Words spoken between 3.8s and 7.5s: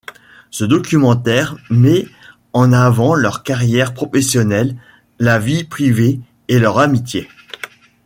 professionnelles, la vie privée et leur amitié.